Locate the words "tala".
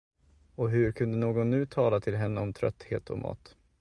1.65-1.99